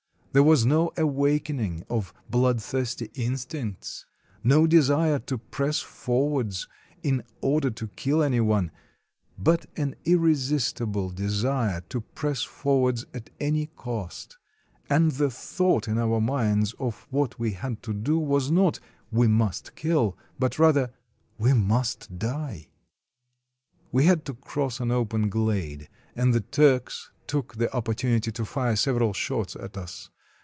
[0.33, 4.05] There was no awakening of bloodthirsty instincts,
[4.45, 6.69] no desire to press forwards
[7.03, 8.71] in order to kill any one,
[9.37, 14.37] but an irresistible desire to press forwards at any cost;
[14.89, 18.79] and the thought in our minds of what we had to do was not—
[19.11, 20.93] "We must kill," but, rather,
[21.37, 22.69] "We must die."
[23.91, 28.77] We had to cross an open glade, and the Turks took the opportunity to fire
[28.77, 30.09] several shots at us.